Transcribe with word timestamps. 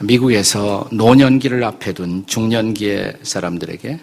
미국에서 0.00 0.88
노년기를 0.92 1.62
앞에 1.62 1.92
둔 1.92 2.24
중년기의 2.26 3.18
사람들에게 3.22 4.00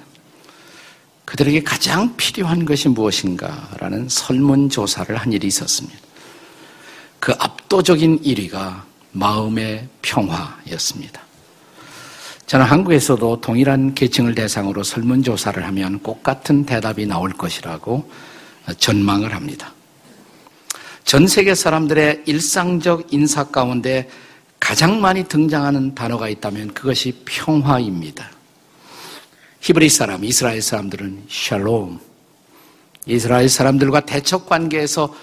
그들에게 1.26 1.64
가장 1.64 2.16
필요한 2.16 2.66
것이 2.66 2.88
무엇인가라는 2.88 4.08
설문조사를 4.08 5.16
한 5.16 5.34
일이 5.34 5.48
있었습니다. 5.48 5.98
그 7.20 7.34
압도적인 7.38 8.22
1위가 8.22 8.84
마음의 9.12 9.88
평화였습니다. 10.02 11.22
저는 12.46 12.66
한국에서도 12.66 13.42
동일한 13.42 13.94
계층을 13.94 14.36
대상으로 14.36 14.84
설문조사를 14.84 15.66
하면 15.66 16.00
꼭 16.00 16.24
같은 16.24 16.66
대답이 16.66 17.06
나올 17.06 17.34
것이라고 17.34 18.10
전망을 18.78 19.34
합니다. 19.36 19.74
전 21.04 21.28
세계 21.28 21.56
사람들의 21.56 22.24
일상적 22.26 23.12
인사 23.12 23.46
가운데 23.46 24.08
가장 24.68 25.00
많이 25.00 25.24
등장하는 25.24 25.96
단어가 25.96 26.28
있다면 26.28 26.74
그것이 26.74 27.22
평화입니다. 27.24 28.30
히브리 29.62 29.88
사람, 29.88 30.26
이스라엘 30.26 30.62
사람들은 30.62 31.24
샬롬. 31.30 31.98
이스라엘 33.06 33.48
사람들과 33.48 34.02
대척 34.02 34.50
관계에서 34.50 35.16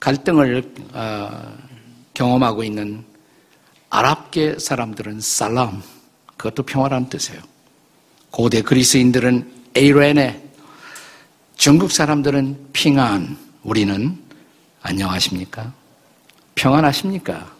갈등을 0.00 0.74
어, 0.92 1.56
경험하고 2.12 2.62
있는 2.62 3.02
아랍계 3.88 4.58
사람들은 4.58 5.22
살람. 5.22 5.82
그것도 6.36 6.64
평화라는 6.64 7.08
뜻이에요. 7.08 7.40
고대 8.30 8.60
그리스인들은 8.60 9.50
에이레네. 9.76 10.46
중국 11.56 11.90
사람들은 11.90 12.68
핑안. 12.74 13.38
우리는 13.62 14.18
안녕하십니까? 14.82 15.72
평안하십니까? 16.54 17.59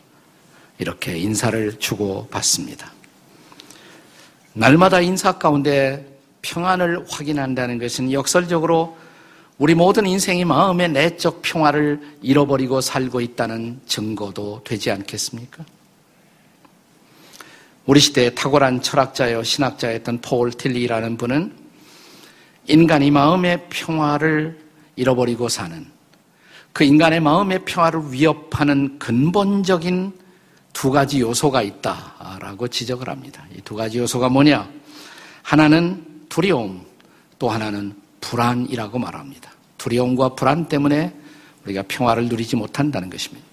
이렇게 0.80 1.16
인사를 1.18 1.78
주고 1.78 2.26
받습니다. 2.28 2.90
날마다 4.54 5.00
인사 5.00 5.32
가운데 5.32 6.18
평안을 6.40 7.04
확인한다는 7.08 7.78
것은 7.78 8.10
역설적으로 8.12 8.96
우리 9.58 9.74
모든 9.74 10.06
인생이 10.06 10.46
마음의 10.46 10.88
내적 10.88 11.42
평화를 11.42 12.00
잃어버리고 12.22 12.80
살고 12.80 13.20
있다는 13.20 13.78
증거도 13.86 14.62
되지 14.64 14.90
않겠습니까? 14.90 15.66
우리 17.84 18.00
시대의 18.00 18.34
탁월한 18.34 18.80
철학자여 18.80 19.42
신학자였던 19.42 20.22
폴 20.22 20.50
틸리라는 20.50 21.18
분은 21.18 21.52
인간이 22.68 23.10
마음의 23.10 23.66
평화를 23.68 24.58
잃어버리고 24.96 25.50
사는 25.50 25.86
그 26.72 26.84
인간의 26.84 27.20
마음의 27.20 27.66
평화를 27.66 28.12
위협하는 28.12 28.98
근본적인 28.98 30.20
두 30.72 30.90
가지 30.90 31.20
요소가 31.20 31.62
있다라고 31.62 32.68
지적을 32.68 33.08
합니다. 33.08 33.44
이 33.56 33.60
두 33.62 33.74
가지 33.74 33.98
요소가 33.98 34.28
뭐냐? 34.28 34.68
하나는 35.42 36.04
두려움, 36.28 36.84
또 37.38 37.50
하나는 37.50 37.94
불안이라고 38.20 38.98
말합니다. 38.98 39.50
두려움과 39.78 40.30
불안 40.34 40.68
때문에 40.68 41.14
우리가 41.64 41.84
평화를 41.88 42.28
누리지 42.28 42.56
못한다는 42.56 43.10
것입니다. 43.10 43.46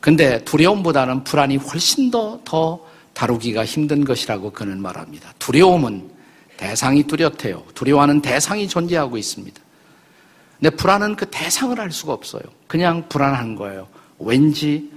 근데 0.00 0.44
두려움보다는 0.44 1.24
불안이 1.24 1.56
훨씬 1.56 2.10
더, 2.10 2.40
더 2.44 2.84
다루기가 3.14 3.64
힘든 3.64 4.04
것이라고 4.04 4.52
그는 4.52 4.80
말합니다. 4.80 5.32
두려움은 5.38 6.10
대상이 6.56 7.04
뚜렷해요. 7.04 7.64
두려워하는 7.74 8.20
대상이 8.20 8.68
존재하고 8.68 9.16
있습니다. 9.16 9.60
근데 10.60 10.70
불안은 10.76 11.16
그 11.16 11.26
대상을 11.26 11.80
알 11.80 11.90
수가 11.92 12.12
없어요. 12.12 12.42
그냥 12.66 13.08
불안한 13.08 13.54
거예요. 13.54 13.88
왠지 14.18 14.90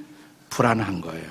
불안한 0.51 1.01
거예요. 1.01 1.27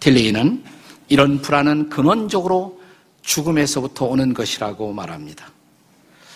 틸리는 0.00 0.62
이런 1.08 1.40
불안은 1.40 1.88
근원적으로 1.88 2.80
죽음에서부터 3.22 4.04
오는 4.04 4.34
것이라고 4.34 4.92
말합니다. 4.92 5.46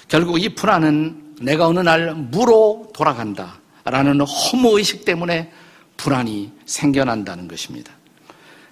결국 0.09 0.41
이 0.43 0.55
불안은 0.55 1.35
내가 1.43 1.67
어느 1.67 1.81
날 1.81 2.15
무로 2.15 2.91
돌아간다 2.95 3.59
라는 3.85 4.21
허무의식 4.23 5.05
때문에 5.05 5.53
불안이 5.97 6.53
생겨난다는 6.65 7.49
것입니다. 7.49 7.93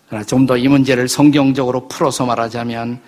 그러나 0.08 0.24
좀 0.24 0.46
더 0.46 0.56
이 0.56 0.68
문제를 0.68 1.08
성경적으로 1.08 1.88
풀어서 1.88 2.24
말하자면 2.26 3.00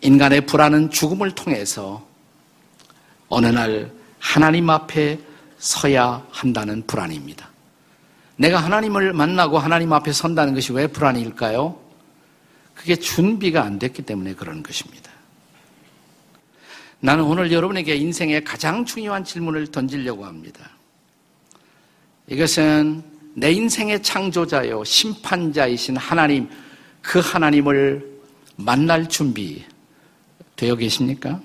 인간의 0.00 0.46
불안은 0.46 0.90
죽음을 0.90 1.32
통해서 1.32 2.04
어느 3.28 3.46
날 3.46 3.90
하나님 4.18 4.70
앞에 4.70 5.18
서야 5.58 6.24
한다는 6.30 6.82
불안입니다. 6.86 7.48
내가 8.36 8.58
하나님을 8.58 9.12
만나고 9.12 9.58
하나님 9.58 9.92
앞에 9.92 10.12
선다는 10.12 10.54
것이 10.54 10.72
왜 10.72 10.86
불안일까요? 10.86 11.78
그게 12.74 12.96
준비가 12.96 13.62
안 13.62 13.78
됐기 13.78 14.02
때문에 14.02 14.34
그런 14.34 14.62
것입니다. 14.62 15.10
나는 17.00 17.24
오늘 17.24 17.52
여러분에게 17.52 17.94
인생의 17.96 18.44
가장 18.44 18.84
중요한 18.84 19.24
질문을 19.24 19.68
던지려고 19.68 20.24
합니다. 20.24 20.70
이것은 22.26 23.02
내 23.34 23.52
인생의 23.52 24.02
창조자요, 24.02 24.82
심판자이신 24.84 25.96
하나님, 25.96 26.48
그 27.02 27.20
하나님을 27.20 28.14
만날 28.56 29.08
준비 29.08 29.64
되어 30.56 30.76
계십니까? 30.76 31.40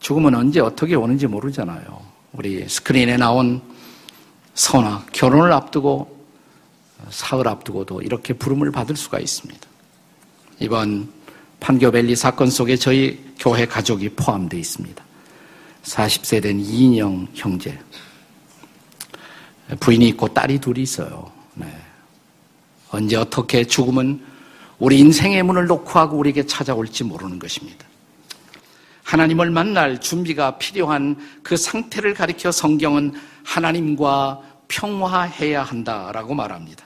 죽음은 0.00 0.34
언제 0.34 0.60
어떻게 0.60 0.94
오는지 0.94 1.26
모르잖아요. 1.26 2.00
우리 2.32 2.68
스크린에 2.68 3.16
나온 3.16 3.60
선화, 4.56 5.04
결혼을 5.12 5.52
앞두고 5.52 6.16
사흘 7.10 7.46
앞두고도 7.46 8.00
이렇게 8.00 8.32
부름을 8.32 8.72
받을 8.72 8.96
수가 8.96 9.20
있습니다. 9.20 9.68
이번 10.60 11.12
판교밸리 11.60 12.16
사건 12.16 12.50
속에 12.50 12.76
저희 12.76 13.22
교회 13.38 13.66
가족이 13.66 14.10
포함되어 14.10 14.58
있습니다. 14.58 15.04
40세 15.82 16.42
된 16.42 16.58
이인영 16.58 17.28
형제. 17.34 17.78
부인이 19.78 20.08
있고 20.08 20.28
딸이 20.28 20.58
둘이 20.58 20.82
있어요. 20.82 21.30
네. 21.54 21.66
언제 22.90 23.16
어떻게 23.16 23.62
죽음은 23.62 24.24
우리 24.78 24.98
인생의 25.00 25.42
문을 25.42 25.66
놓고 25.66 25.98
하고 25.98 26.16
우리에게 26.16 26.46
찾아올지 26.46 27.04
모르는 27.04 27.38
것입니다. 27.38 27.84
하나님을 29.04 29.50
만날 29.50 30.00
준비가 30.00 30.56
필요한 30.58 31.16
그 31.42 31.56
상태를 31.56 32.14
가리켜 32.14 32.50
성경은 32.50 33.14
하나님과 33.46 34.42
평화해야 34.68 35.62
한다라고 35.62 36.34
말합니다. 36.34 36.84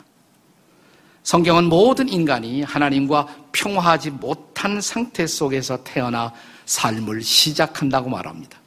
성경은 1.23 1.65
모든 1.65 2.09
인간이 2.09 2.63
하나님과 2.63 3.27
평화하지 3.53 4.11
못한 4.11 4.81
상태 4.81 5.27
속에서 5.27 5.83
태어나 5.83 6.33
삶을 6.67 7.23
시작한다고 7.23 8.11
말합니다. 8.11 8.59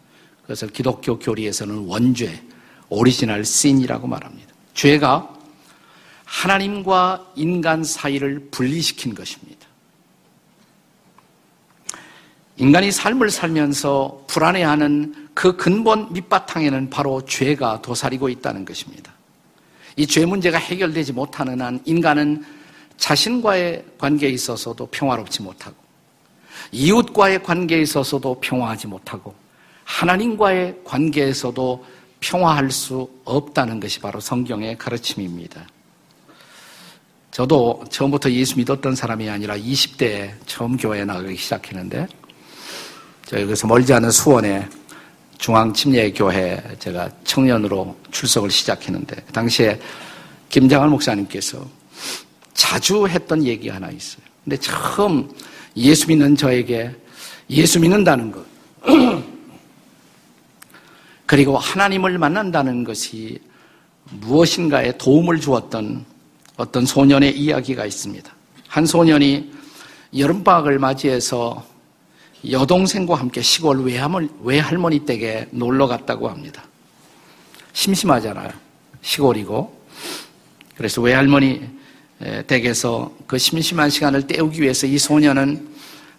그래서 0.44 0.68
기독교 0.68 1.20
교리에서는 1.20 1.86
원죄, 1.88 2.44
original 2.90 3.46
sin이라고 3.46 4.08
말합니다. 4.08 4.54
죄가 4.74 5.30
하나님과 6.26 7.34
인간 7.36 7.84
사이를 7.84 8.50
분리시킨 8.50 9.14
것입니다. 9.14 9.63
인간이 12.58 12.92
삶을 12.92 13.30
살면서 13.30 14.26
불안해하는 14.28 15.30
그 15.34 15.58
근본 15.58 16.14
밑바탕에는 16.14 16.90
바로 16.90 17.26
죄가 17.26 17.82
도사리고 17.82 18.30
있다는 18.30 18.66
것입니다. 18.66 19.12
이 19.96 20.06
죄 20.08 20.26
문제가 20.26 20.58
해결되지 20.58 21.14
못하는 21.14 21.62
한 21.62 21.80
인간은 21.86 22.44
자신과의 22.98 23.84
관계에 23.98 24.30
있어서도 24.30 24.88
평화롭지 24.88 25.42
못하고 25.42 25.76
이웃과의 26.72 27.44
관계에 27.44 27.82
있어서도 27.82 28.40
평화하지 28.40 28.88
못하고 28.88 29.34
하나님과의 29.84 30.80
관계에서도 30.84 31.86
평화할 32.20 32.72
수 32.72 33.10
없다는 33.26 33.80
것이 33.80 34.00
바로 34.00 34.20
성경의 34.20 34.78
가르침입니다. 34.78 35.68
저도 37.32 37.84
처음부터 37.90 38.32
예수 38.32 38.58
믿었던 38.58 38.96
사람이 38.96 39.30
아니라 39.30 39.58
20대에 39.58 40.32
처음 40.46 40.78
교회에 40.78 41.04
나가기 41.04 41.36
시작했는데 41.36 42.08
여기서 43.32 43.68
멀지 43.68 43.94
않은 43.94 44.12
수원에 44.12 44.68
중앙침례교회 45.38 46.78
제가 46.80 47.10
청년으로 47.24 47.98
출석을 48.12 48.52
시작했는데 48.52 49.16
그 49.26 49.34
당시에 49.34 49.80
김장할 50.50 50.90
목사님께서 50.90 51.66
자주 52.54 53.08
했던 53.08 53.44
얘기 53.44 53.70
하나 53.70 53.90
있어요. 53.90 54.24
근데 54.44 54.58
처음 54.58 55.30
예수 55.76 56.08
믿는 56.08 56.36
저에게 56.36 56.96
예수 57.50 57.80
믿는다는 57.80 58.32
것 58.32 58.46
그리고 61.26 61.58
하나님을 61.58 62.18
만난다는 62.18 62.84
것이 62.84 63.40
무엇인가에 64.06 64.98
도움을 64.98 65.40
주었던 65.40 66.06
어떤 66.58 66.86
소년의 66.86 67.38
이야기가 67.38 67.86
있습니다. 67.86 68.32
한 68.68 68.86
소년이 68.86 69.52
여름방학을 70.16 70.78
맞이해서 70.78 71.73
여동생과 72.50 73.16
함께 73.16 73.42
시골 73.42 73.84
외할머니, 73.84 74.30
외할머니 74.42 75.00
댁에 75.00 75.48
놀러 75.52 75.88
갔다고 75.88 76.30
합니다. 76.30 76.64
심심하잖아요. 77.72 78.52
시골이고. 79.02 79.84
그래서 80.76 81.02
외할머니 81.02 81.62
댁에서 82.48 83.14
그 83.28 83.38
심심한 83.38 83.90
시간을 83.90 84.28
때우기 84.28 84.62
위해서 84.62 84.88
이 84.88 84.98
소녀는 84.98 85.70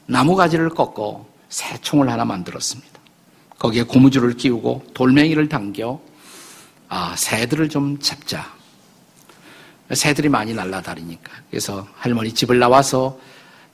나무가지를 0.06 0.70
꺾고 0.70 1.26
새총을 1.48 2.08
하나 2.08 2.24
만들었습니다. 2.24 2.92
거기에 3.58 3.84
고무줄을 3.84 4.36
끼우고 4.36 4.86
돌멩이를 4.94 5.48
당겨 5.48 6.00
아 6.88 7.14
새들을 7.16 7.68
좀 7.68 7.98
잡자. 7.98 8.52
새들이 9.92 10.28
많이 10.28 10.54
날아다니니까. 10.54 11.32
그래서 11.50 11.86
할머니 11.94 12.32
집을 12.32 12.58
나와서 12.58 13.18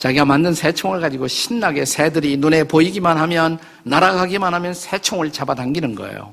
자기가 0.00 0.24
만든 0.24 0.54
새총을 0.54 1.00
가지고 1.00 1.28
신나게 1.28 1.84
새들이 1.84 2.38
눈에 2.38 2.64
보이기만 2.64 3.18
하면 3.18 3.58
날아가기만 3.82 4.54
하면 4.54 4.72
새총을 4.72 5.30
잡아당기는 5.30 5.94
거예요. 5.94 6.32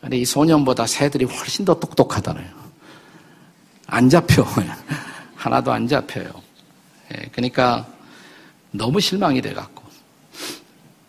근데 0.00 0.16
이 0.16 0.24
소년보다 0.24 0.86
새들이 0.86 1.26
훨씬 1.26 1.66
더 1.66 1.78
똑똑하다네요. 1.78 2.48
안 3.86 4.08
잡혀. 4.08 4.46
하나도 5.36 5.72
안 5.72 5.86
잡혀요. 5.86 6.24
예, 7.14 7.28
그러니까 7.32 7.86
너무 8.70 8.98
실망이 8.98 9.42
돼갖고 9.42 9.84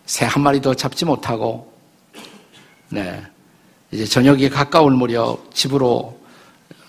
새 0.06 0.26
한 0.26 0.44
마리도 0.44 0.76
잡지 0.76 1.06
못하고 1.06 1.72
네 2.90 3.24
이제 3.92 4.06
저녁이 4.06 4.50
가까울 4.50 4.92
무렵 4.92 5.54
집으로 5.54 6.20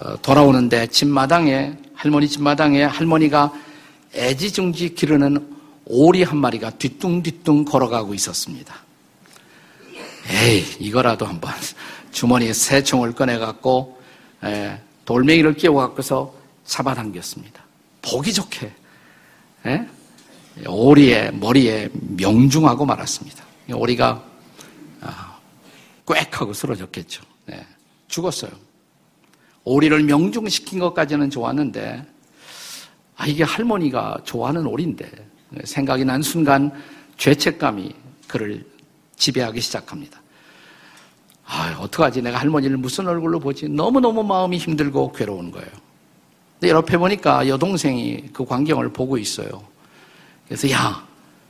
어, 0.00 0.16
돌아오는데 0.22 0.88
집 0.88 1.06
마당에 1.06 1.76
할머니 1.94 2.26
집 2.26 2.42
마당에 2.42 2.82
할머니가 2.82 3.52
애지중지 4.14 4.94
기르는 4.94 5.56
오리 5.84 6.22
한 6.22 6.38
마리가 6.38 6.70
뒤뚱뒤뚱 6.70 7.64
걸어가고 7.64 8.14
있었습니다. 8.14 8.74
에이 10.28 10.64
이거라도 10.78 11.26
한번 11.26 11.52
주머니에 12.12 12.52
새 12.52 12.82
총을 12.82 13.12
꺼내갖고 13.12 14.00
돌멩이를 15.04 15.54
끼워갖고서 15.54 16.34
잡아당겼습니다. 16.64 17.64
보기 18.02 18.32
좋게 18.32 18.72
에? 19.66 19.86
오리의 20.66 21.34
머리에 21.34 21.88
명중하고 21.92 22.84
말았습니다. 22.84 23.44
오리가 23.72 24.24
아, 25.00 25.38
꽥 26.06 26.40
하고 26.40 26.52
쓰러졌겠죠. 26.52 27.22
네, 27.46 27.66
죽었어요. 28.08 28.50
오리를 29.64 30.02
명중시킨 30.04 30.78
것까지는 30.78 31.30
좋았는데 31.30 32.04
아 33.20 33.26
이게 33.26 33.44
할머니가 33.44 34.16
좋아하는 34.24 34.64
오리인데 34.64 35.06
생각이 35.64 36.06
난 36.06 36.22
순간 36.22 36.72
죄책감이 37.18 37.94
그를 38.26 38.64
지배하기 39.16 39.60
시작합니다. 39.60 40.18
아, 41.44 41.76
어떡하지? 41.80 42.22
내가 42.22 42.38
할머니를 42.38 42.78
무슨 42.78 43.06
얼굴로 43.06 43.38
보지? 43.38 43.68
너무너무 43.68 44.22
마음이 44.22 44.56
힘들고 44.56 45.12
괴로운 45.12 45.50
거예요. 45.50 45.68
근데 46.58 46.72
옆에 46.72 46.96
보니까 46.96 47.46
여동생이 47.46 48.30
그 48.32 48.42
광경을 48.46 48.90
보고 48.90 49.18
있어요. 49.18 49.50
그래서, 50.46 50.70
야, 50.70 51.06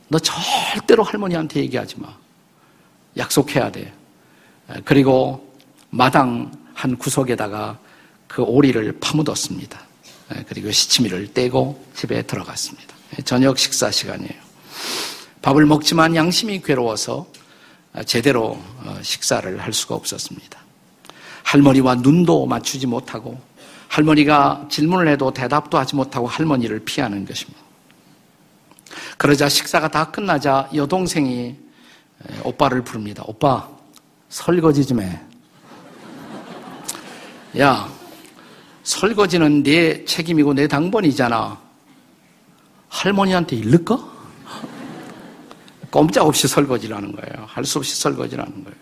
너 0.09 0.19
절대로 0.19 1.03
할머니한테 1.03 1.61
얘기하지 1.61 2.01
마. 2.01 2.09
약속해야 3.15 3.71
돼. 3.71 3.93
그리고 4.83 5.55
마당 5.89 6.51
한 6.73 6.97
구석에다가 6.97 7.79
그 8.27 8.41
오리를 8.41 8.97
파묻었습니다. 8.99 9.90
그리고 10.47 10.71
시치미를 10.71 11.33
떼고 11.33 11.83
집에 11.95 12.21
들어갔습니다. 12.21 12.95
저녁 13.25 13.57
식사 13.57 13.91
시간이에요. 13.91 14.51
밥을 15.41 15.65
먹지만 15.65 16.15
양심이 16.15 16.61
괴로워서 16.61 17.27
제대로 18.05 18.59
어, 18.83 18.99
식사를 19.01 19.59
할 19.59 19.73
수가 19.73 19.95
없었습니다. 19.95 20.59
할머니와 21.43 21.95
눈도 21.95 22.45
맞추지 22.45 22.87
못하고 22.87 23.39
할머니가 23.89 24.67
질문을 24.69 25.09
해도 25.09 25.33
대답도 25.33 25.77
하지 25.77 25.95
못하고 25.95 26.25
할머니를 26.27 26.79
피하는 26.85 27.25
것입니다. 27.25 27.59
그러자 29.17 29.49
식사가 29.49 29.89
다 29.89 30.11
끝나자 30.11 30.69
여동생이 30.73 31.57
오빠를 32.43 32.83
부릅니다. 32.83 33.23
오빠, 33.27 33.67
설거지 34.29 34.85
좀 34.85 35.01
해. 35.01 35.19
야, 37.59 37.91
설거지는 38.83 39.63
내 39.63 40.03
책임이고 40.05 40.53
내 40.53 40.67
당번이잖아. 40.67 41.59
할머니한테 42.89 43.55
일를까? 43.55 44.11
꼼짝없이 45.91 46.47
설거지를 46.47 46.95
하는 46.95 47.11
거예요. 47.13 47.45
할 47.47 47.65
수 47.65 47.79
없이 47.79 47.95
설거지를 47.99 48.43
하는 48.43 48.63
거예요. 48.63 48.77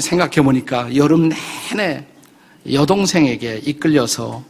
생각해 0.00 0.42
보니까 0.42 0.94
여름 0.96 1.30
내내 1.70 2.04
여동생에게 2.70 3.60
이끌려서 3.64 4.42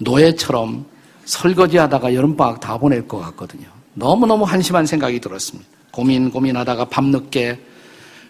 노예처럼 0.00 0.86
설거지 1.24 1.76
하다가 1.76 2.14
여름방학 2.14 2.60
다 2.60 2.78
보낼 2.78 3.06
것 3.06 3.18
같거든요. 3.18 3.66
너무너무 3.94 4.44
한심한 4.44 4.86
생각이 4.86 5.20
들었습니다. 5.20 5.68
고민, 5.90 6.30
고민하다가 6.30 6.86
밤늦게 6.86 7.60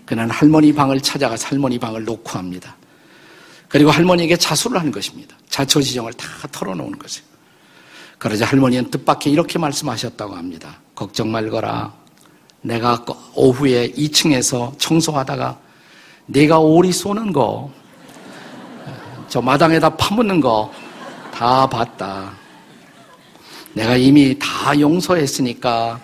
그는 0.06 0.30
할머니 0.30 0.72
방을 0.72 1.00
찾아가 1.00 1.36
할머니 1.40 1.78
방을 1.78 2.04
놓고 2.04 2.30
합니다. 2.30 2.74
그리고 3.68 3.90
할머니에게 3.90 4.36
자수를 4.36 4.78
하는 4.78 4.90
것입니다. 4.90 5.36
자초지정을 5.48 6.12
다 6.14 6.26
털어놓는 6.50 6.98
거죠. 6.98 7.22
그러자 8.18 8.46
할머니는 8.46 8.90
뜻밖의 8.90 9.32
이렇게 9.32 9.58
말씀하셨다고 9.58 10.34
합니다. 10.34 10.80
걱정 10.94 11.30
말거라. 11.30 11.92
내가 12.62 13.04
오후에 13.34 13.92
2층에서 13.92 14.76
청소하다가 14.78 15.58
내가 16.26 16.58
오리 16.58 16.92
쏘는 16.92 17.32
거, 17.32 17.70
저 19.28 19.40
마당에다 19.40 19.96
파묻는 19.96 20.40
거 20.40 20.72
다 21.38 21.68
봤다. 21.68 22.32
내가 23.72 23.96
이미 23.96 24.36
다 24.40 24.76
용서했으니까 24.76 26.00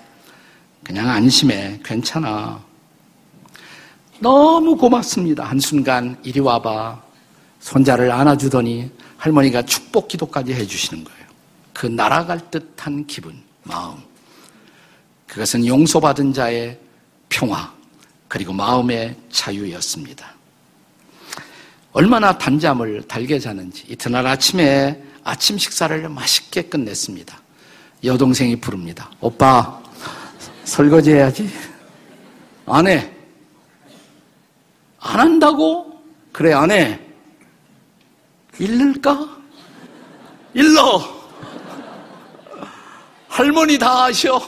그냥 0.84 1.10
안심해. 1.10 1.80
괜찮아. 1.84 2.62
너무 4.20 4.76
고맙습니다. 4.76 5.42
한순간 5.42 6.16
이리 6.22 6.38
와봐. 6.38 7.02
손자를 7.64 8.12
안아주더니 8.12 8.90
할머니가 9.16 9.62
축복 9.62 10.08
기도까지 10.08 10.52
해주시는 10.52 11.02
거예요. 11.02 11.24
그 11.72 11.86
날아갈 11.86 12.50
듯한 12.50 13.06
기분, 13.06 13.42
마음. 13.62 13.96
그것은 15.26 15.66
용서받은 15.66 16.34
자의 16.34 16.78
평화, 17.30 17.72
그리고 18.28 18.52
마음의 18.52 19.16
자유였습니다. 19.30 20.34
얼마나 21.92 22.36
단잠을 22.36 23.08
달게 23.08 23.38
자는지 23.38 23.84
이튿날 23.88 24.26
아침에 24.26 25.02
아침 25.24 25.56
식사를 25.56 26.06
맛있게 26.06 26.62
끝냈습니다. 26.62 27.40
여동생이 28.04 28.56
부릅니다. 28.56 29.10
오빠, 29.20 29.82
설거지 30.64 31.12
해야지. 31.12 31.48
안 32.66 32.86
해. 32.88 33.10
안 35.00 35.20
한다고? 35.20 35.98
그래, 36.30 36.52
안 36.52 36.70
해. 36.70 37.03
일를까? 38.58 39.28
일러! 40.54 41.24
할머니 43.28 43.78
다 43.78 44.04
아셔. 44.04 44.40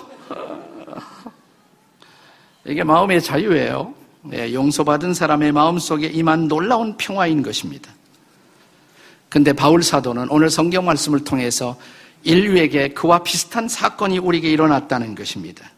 이게 2.65 2.85
마음의 2.85 3.23
자유예요. 3.23 3.95
네, 4.23 4.53
용서받은 4.53 5.15
사람의 5.15 5.53
마음 5.53 5.79
속에 5.79 6.07
임한 6.07 6.49
놀라운 6.49 6.97
평화인 6.97 7.43
것입니다. 7.43 7.93
근데 9.29 9.53
바울 9.53 9.83
사도는 9.83 10.29
오늘 10.31 10.51
성경 10.51 10.85
말씀을 10.85 11.25
통해서 11.25 11.77
인류에게 12.23 12.89
그와 12.89 13.23
비슷한 13.23 13.69
사건이 13.69 14.19
우리에게 14.19 14.51
일어났다는 14.51 15.15
것입니다. 15.15 15.71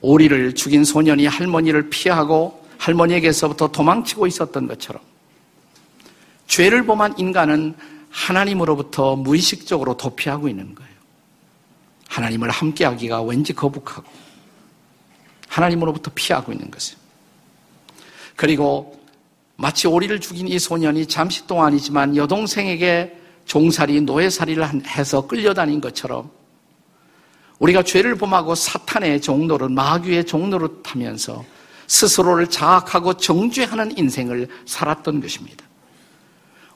오리를 0.00 0.54
죽인 0.54 0.84
소년이 0.84 1.26
할머니를 1.26 1.90
피하고 1.90 2.64
할머니에게서부터 2.78 3.68
도망치고 3.68 4.26
있었던 4.26 4.66
것처럼 4.66 5.02
죄를 6.50 6.84
범한 6.84 7.16
인간은 7.16 7.76
하나님으로부터 8.10 9.14
무의식적으로 9.14 9.96
도피하고 9.96 10.48
있는 10.48 10.74
거예요. 10.74 10.90
하나님을 12.08 12.50
함께하기가 12.50 13.22
왠지 13.22 13.52
거북하고 13.52 14.10
하나님으로부터 15.46 16.10
피하고 16.12 16.50
있는 16.50 16.68
것이에요. 16.68 16.98
그리고 18.34 19.00
마치 19.54 19.86
오리를 19.86 20.18
죽인 20.20 20.48
이 20.48 20.58
소년이 20.58 21.06
잠시 21.06 21.46
동안이지만 21.46 22.16
여동생에게 22.16 23.16
종살이 23.44 24.00
노예살이를 24.00 24.86
해서 24.86 25.28
끌려다닌 25.28 25.80
것처럼 25.80 26.32
우리가 27.60 27.84
죄를 27.84 28.16
범하고 28.16 28.56
사탄의 28.56 29.20
종로를 29.20 29.68
마귀의 29.68 30.26
종로를 30.26 30.82
타면서 30.82 31.44
스스로를 31.86 32.48
자학하고 32.48 33.14
정죄하는 33.14 33.96
인생을 33.96 34.48
살았던 34.66 35.20
것입니다. 35.20 35.69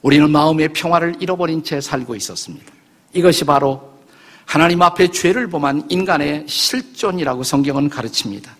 우리는 0.05 0.29
마음의 0.29 0.69
평화를 0.69 1.15
잃어버린 1.19 1.63
채 1.63 1.81
살고 1.81 2.15
있었습니다. 2.15 2.71
이것이 3.13 3.43
바로 3.43 3.91
하나님 4.45 4.83
앞에 4.83 5.07
죄를 5.07 5.47
범한 5.49 5.87
인간의 5.89 6.43
실존이라고 6.47 7.41
성경은 7.41 7.89
가르칩니다. 7.89 8.55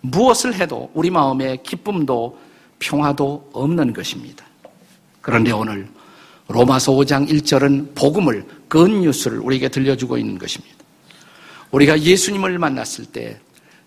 무엇을 0.00 0.54
해도 0.54 0.90
우리 0.94 1.10
마음에 1.10 1.58
기쁨도 1.62 2.38
평화도 2.78 3.50
없는 3.52 3.92
것입니다. 3.92 4.46
그런데 5.20 5.52
오늘 5.52 5.90
로마서 6.46 6.92
5장 6.92 7.28
1절은 7.28 7.94
복음을, 7.94 8.46
그 8.66 8.78
뉴스를 8.88 9.40
우리에게 9.40 9.68
들려주고 9.68 10.16
있는 10.16 10.38
것입니다. 10.38 10.74
우리가 11.70 12.00
예수님을 12.00 12.58
만났을 12.58 13.04
때 13.04 13.38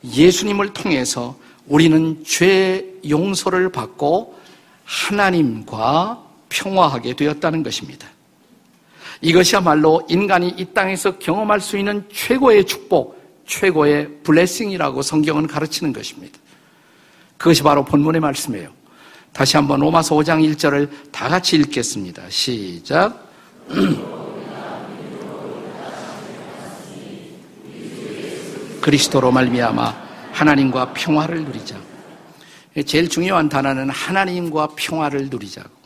예수님을 0.03 0.73
통해서 0.73 1.35
우리는 1.65 2.23
죄 2.23 2.85
용서를 3.09 3.71
받고 3.71 4.39
하나님과 4.85 6.29
평화하게 6.51 7.15
되었다는 7.15 7.63
것입니다. 7.63 8.07
이것이야말로 9.21 10.05
인간이 10.09 10.49
이 10.57 10.65
땅에서 10.65 11.17
경험할 11.17 11.61
수 11.61 11.77
있는 11.77 12.03
최고의 12.11 12.65
축복, 12.65 13.43
최고의 13.47 14.23
블레싱이라고 14.23 15.01
성경은 15.01 15.47
가르치는 15.47 15.93
것입니다. 15.93 16.37
그것이 17.37 17.63
바로 17.63 17.85
본문의 17.85 18.21
말씀이에요. 18.21 18.69
다시 19.33 19.55
한번 19.57 19.79
로마서 19.79 20.15
5장 20.15 20.45
1절을 20.53 20.89
다 21.11 21.29
같이 21.29 21.55
읽겠습니다. 21.55 22.23
시작. 22.29 23.31
그리스도로 28.81 29.31
말미암아 29.31 30.11
하나님과 30.33 30.93
평화를 30.93 31.45
누리자. 31.45 31.79
제일 32.85 33.07
중요한 33.09 33.47
단어는 33.47 33.89
하나님과 33.89 34.69
평화를 34.75 35.29
누리자고. 35.29 35.80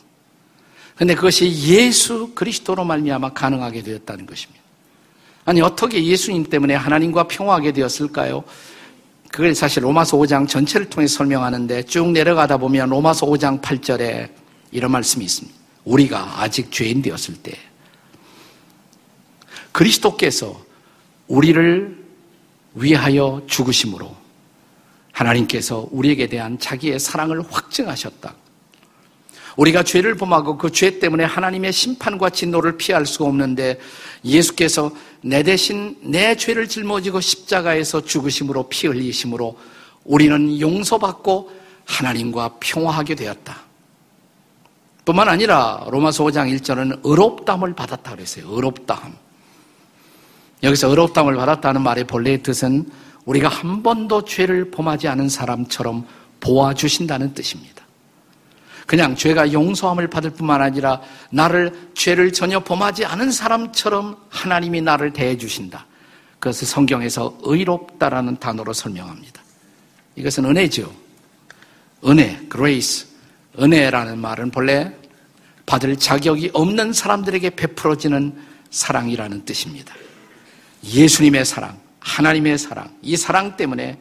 근데 0.96 1.14
그것이 1.14 1.50
예수 1.68 2.32
그리스도로 2.34 2.86
말미암아 2.86 3.34
가능하게 3.34 3.84
되었다는 3.84 4.26
것입니다. 4.26 4.64
아니 5.44 5.62
어떻게 5.62 6.04
예수님 6.04 6.46
때문에 6.46 6.74
하나님과 6.74 7.28
평화하게 7.28 7.74
되었을까요? 7.74 8.44
그걸 9.32 9.54
사실 9.54 9.84
로마서 9.84 10.18
5장 10.18 10.48
전체를 10.48 10.90
통해 10.90 11.08
설명하는데 11.08 11.84
쭉 11.84 12.12
내려가다 12.12 12.58
보면 12.58 12.90
로마서 12.90 13.26
5장 13.28 13.62
8절에 13.62 14.30
이런 14.72 14.92
말씀이 14.92 15.26
있습니다. 15.26 15.58
우리가 15.84 16.42
아직 16.42 16.72
죄인 16.72 17.02
되었을 17.02 17.36
때 17.44 17.54
그리스도께서 19.72 20.64
우리를 21.28 22.06
위하여 22.76 23.42
죽으심으로 23.46 24.16
하나님께서 25.12 25.88
우리에게 25.92 26.28
대한 26.28 26.58
자기의 26.58 27.00
사랑을 27.00 27.44
확증하셨다. 27.50 28.36
우리가 29.56 29.84
죄를 29.84 30.16
범하고 30.16 30.58
그 30.58 30.70
죄 30.70 31.00
때문에 31.00 31.24
하나님의 31.24 31.72
심판과 31.72 32.30
진노를 32.32 32.78
피할 32.78 33.06
수가 33.06 33.26
없는데 33.26 33.80
예수께서 34.26 34.92
내 35.22 35.44
대신 35.44 35.98
내 36.02 36.36
죄를 36.36 36.68
짊어지고 36.68 37.22
십자가에서 37.22 38.02
죽으심으로 38.02 38.68
피 38.68 38.88
흘리심으로 38.88 39.58
우리는 40.04 40.60
용서받고 40.60 41.52
하나님과 41.86 42.58
평화하게 42.60 43.16
되었다. 43.16 43.62
뿐만 45.06 45.30
아니라 45.30 45.86
로마서 45.90 46.24
5장 46.26 46.54
1절은 46.60 47.02
의롭담을 47.04 47.74
받았다 47.76 48.12
그랬어요. 48.12 48.48
의롭담. 48.50 49.16
여기서 50.64 50.90
의롭담을 50.90 51.36
받았다는 51.36 51.82
말의 51.82 52.06
본래의 52.06 52.44
뜻은 52.44 52.90
우리가 53.26 53.48
한 53.48 53.84
번도 53.84 54.26
죄를 54.26 54.72
범하지 54.72 55.08
않은 55.08 55.30
사람처럼 55.30 56.08
보아주신다는 56.40 57.34
뜻입니다. 57.34 57.75
그냥 58.86 59.16
죄가 59.16 59.52
용서함을 59.52 60.08
받을 60.10 60.30
뿐만 60.30 60.62
아니라 60.62 61.02
나를 61.32 61.90
죄를 61.96 62.32
전혀 62.32 62.60
범하지 62.60 63.06
않은 63.06 63.32
사람처럼 63.32 64.18
하나님이 64.30 64.82
나를 64.82 65.12
대해 65.12 65.38
주신다. 65.38 65.86
그것을 66.40 66.68
성경에서 66.68 67.38
의롭다라는 67.42 68.38
단어로 68.38 68.74
설명합니다. 68.74 69.42
이것은 70.16 70.46
은혜죠. 70.46 70.94
은혜, 72.06 72.40
grace. 72.52 73.08
은혜라는 73.60 74.20
말은 74.20 74.52
본래 74.52 74.94
받을 75.66 75.98
자격이 75.98 76.52
없는 76.54 76.94
사람들에게 76.94 77.52
베풀어지는 77.52 78.36
사랑이라는 78.70 79.46
뜻입니다. 79.46 79.96
예수님의 80.84 81.46
사랑, 81.46 81.80
하나님의 82.00 82.58
사랑, 82.58 82.94
이 83.02 83.18
사랑 83.18 83.56
때문에 83.58 83.98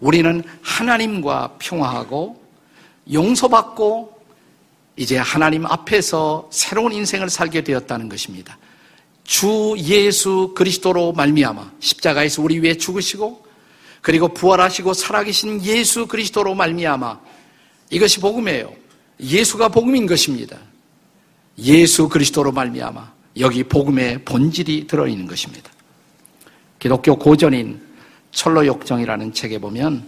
우리는 0.00 0.42
하나님과 0.62 1.56
평화하고 1.58 2.42
용서받고 3.12 4.21
이제 4.96 5.16
하나님 5.16 5.66
앞에서 5.66 6.48
새로운 6.50 6.92
인생을 6.92 7.30
살게 7.30 7.64
되었다는 7.64 8.08
것입니다. 8.08 8.58
주 9.24 9.74
예수 9.78 10.52
그리스도로 10.54 11.12
말미암아 11.12 11.72
십자가에서 11.80 12.42
우리 12.42 12.60
위해 12.60 12.76
죽으시고 12.76 13.46
그리고 14.00 14.28
부활하시고 14.28 14.94
살아계신 14.94 15.64
예수 15.64 16.06
그리스도로 16.06 16.54
말미암아 16.54 17.20
이것이 17.90 18.20
복음이에요. 18.20 18.72
예수가 19.20 19.68
복음인 19.68 20.06
것입니다. 20.06 20.58
예수 21.58 22.08
그리스도로 22.08 22.52
말미암아 22.52 23.12
여기 23.38 23.62
복음의 23.62 24.24
본질이 24.24 24.86
들어 24.86 25.06
있는 25.06 25.26
것입니다. 25.26 25.70
기독교 26.78 27.16
고전인 27.16 27.80
철로욕정이라는 28.32 29.32
책에 29.32 29.58
보면 29.58 30.04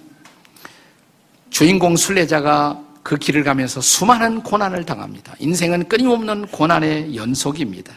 주인공 1.50 1.96
순례자가 1.96 2.83
그 3.04 3.16
길을 3.16 3.44
가면서 3.44 3.80
수많은 3.82 4.42
고난을 4.42 4.86
당합니다. 4.86 5.34
인생은 5.38 5.88
끊임없는 5.88 6.46
고난의 6.46 7.14
연속입니다. 7.14 7.92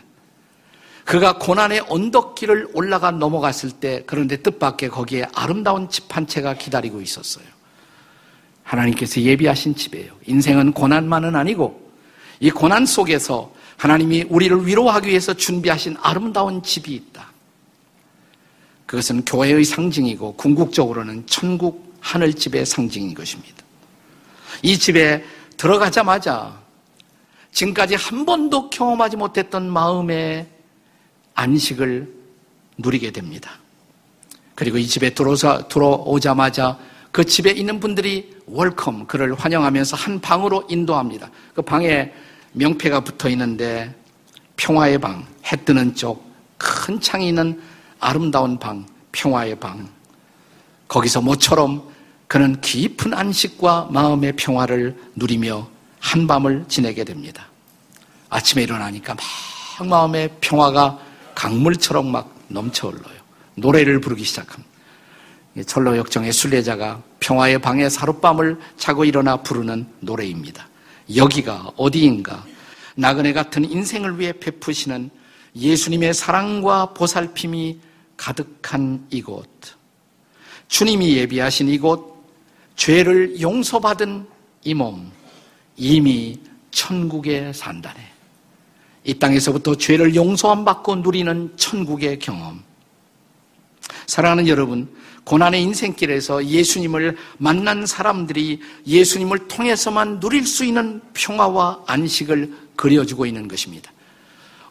그가 1.06 1.38
고난의 1.38 1.86
언덕길을 1.88 2.72
올라가 2.74 3.12
넘어갔을 3.12 3.72
때 3.72 4.04
그런데 4.06 4.36
뜻밖의 4.36 4.90
거기에 4.90 5.26
아름다운 5.34 5.90
집 5.90 6.14
한 6.14 6.28
채가 6.28 6.56
기다리고 6.56 7.00
있었어요. 7.00 7.46
하나님께서 8.64 9.22
예비하신 9.22 9.76
집이에요. 9.76 10.12
인생은 10.26 10.74
고난만은 10.74 11.38
아니고 11.38 11.90
이 12.42 12.52
고난 12.52 12.86
속에서 12.86 13.54
하나님이 13.78 14.26
우리를 14.28 14.68
위로하기 14.68 15.08
위해서 15.10 15.34
준비하신 15.34 15.96
아름다운 16.02 16.62
집이 16.62 16.94
있다. 16.94 17.32
그것은 18.86 19.24
교회의 19.24 19.64
상징이고 19.64 20.34
궁극적으로는 20.36 21.28
천국 21.28 21.96
하늘집의 22.02 22.66
상징인 22.66 23.14
것입니다. 23.14 23.67
이 24.62 24.77
집에 24.77 25.24
들어가자마자 25.58 26.58
지금까지 27.51 27.96
한 27.96 28.25
번도 28.25 28.70
경험하지 28.70 29.18
못했던 29.18 29.70
마음의 29.70 30.48
안식을 31.34 32.13
누리게 32.77 33.12
됩니다. 33.12 33.51
그리고 34.56 34.77
이 34.77 34.88
집에 34.88 35.12
들어오자, 35.12 35.68
들어오자마자 35.68 36.77
그 37.12 37.24
집에 37.24 37.51
있는 37.51 37.80
분들이 37.80 38.36
월컴, 38.46 39.08
그를 39.08 39.34
환영하면서 39.34 39.98
한 39.98 40.20
방으로 40.20 40.66
인도합니다. 40.70 41.30
그 41.54 41.62
방에 41.62 42.12
명패가 42.54 43.01
붙어 43.01 43.30
있는데 43.30 43.94
평화의 44.56 45.00
방, 45.00 45.25
해 45.51 45.56
뜨는 45.58 45.96
쪽, 45.96 46.32
큰 46.58 47.00
창이 47.00 47.30
있는 47.30 47.62
아름다운 48.00 48.58
방, 48.60 48.86
평화의 49.12 49.60
방. 49.60 49.88
거기서 50.88 51.22
모처럼 51.22 51.88
그는 52.27 52.60
깊은 52.60 53.13
안식과 53.13 53.88
마음의 53.91 54.34
평화를 54.36 54.96
누리며 55.15 55.67
한밤을 56.00 56.65
지내게 56.67 57.03
됩니다. 57.03 57.48
아침에 58.29 58.63
일어나니까 58.63 59.15
막 59.79 59.88
마음의 59.88 60.31
평화가 60.41 61.00
강물처럼 61.36 62.12
막 62.12 62.36
넘쳐 62.50 62.89
흘러요. 62.89 63.17
노래를 63.55 64.01
부르기 64.01 64.24
시작합니다. 64.24 64.67
철로 65.65 65.98
역정의 65.98 66.31
순례자가 66.31 67.01
평화의 67.19 67.60
방에 67.60 67.89
사룻밤을 67.89 68.60
자고 68.77 69.05
일어나 69.05 69.38
부르는 69.38 69.88
노래입니다. 70.01 70.67
여기가 71.15 71.72
어디인가? 71.77 72.43
나그네 72.96 73.34
같은 73.34 73.69
인생을 73.69 74.19
위해 74.19 74.34
베푸시는 74.34 75.10
예수님의 75.55 76.13
사랑과 76.13 76.93
보살핌이 76.93 77.79
가득한 78.17 79.07
이곳, 79.10 79.48
주님이 80.67 81.17
예비하신 81.17 81.69
이곳, 81.69 82.17
죄를 82.77 83.41
용서받은 83.41 84.25
이 84.63 84.74
몸, 84.74 85.12
이미 85.75 86.39
천국에 86.72 87.51
산다네. 87.51 88.00
이 89.03 89.13
땅에서부터 89.15 89.75
죄를 89.75 90.15
용서함 90.15 90.63
받고 90.63 90.98
누리는 90.98 91.53
천국의 91.57 92.19
경험. 92.19 92.63
사랑하는 94.05 94.48
여러분, 94.48 94.88
고난의 95.24 95.62
인생길에서 95.63 96.46
예수님을 96.46 97.17
만난 97.38 97.86
사람들이 97.86 98.62
예수님을 98.86 99.48
통해서만 99.48 100.19
누릴 100.19 100.46
수 100.46 100.63
있는 100.63 101.01
평화와 101.13 101.84
안식을 101.88 102.53
그려주고 102.75 103.25
있는 103.25 103.48
것입니다. 103.48 103.91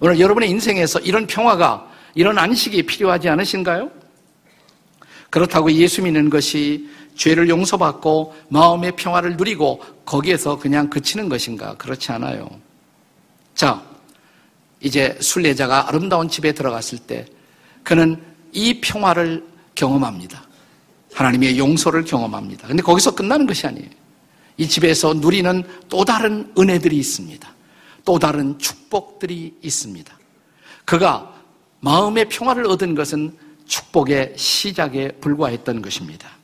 오늘 0.00 0.20
여러분의 0.20 0.48
인생에서 0.50 1.00
이런 1.00 1.26
평화가 1.26 1.90
이런 2.14 2.38
안식이 2.38 2.84
필요하지 2.84 3.28
않으신가요? 3.28 3.90
그렇다고 5.28 5.70
예수 5.72 6.02
믿는 6.02 6.30
것이 6.30 6.88
죄를 7.16 7.48
용서받고 7.48 8.34
마음의 8.48 8.92
평화를 8.96 9.36
누리고 9.36 9.82
거기에서 10.04 10.58
그냥 10.58 10.88
그치는 10.88 11.28
것인가? 11.28 11.74
그렇지 11.76 12.12
않아요. 12.12 12.48
자, 13.54 13.82
이제 14.80 15.16
순례자가 15.20 15.88
아름다운 15.88 16.28
집에 16.28 16.52
들어갔을 16.52 16.98
때 16.98 17.26
그는 17.82 18.22
이 18.52 18.80
평화를 18.80 19.44
경험합니다. 19.74 20.44
하나님의 21.14 21.58
용서를 21.58 22.04
경험합니다. 22.04 22.68
근데 22.68 22.82
거기서 22.82 23.14
끝나는 23.14 23.46
것이 23.46 23.66
아니에요. 23.66 23.88
이 24.58 24.68
집에서 24.68 25.14
누리는 25.14 25.64
또 25.88 26.04
다른 26.04 26.52
은혜들이 26.58 26.96
있습니다. 26.96 27.48
또 28.04 28.18
다른 28.18 28.58
축복들이 28.58 29.54
있습니다. 29.62 30.18
그가 30.84 31.34
마음의 31.80 32.28
평화를 32.28 32.66
얻은 32.66 32.94
것은 32.94 33.36
축복의 33.66 34.34
시작에 34.36 35.12
불과했던 35.20 35.82
것입니다. 35.82 36.35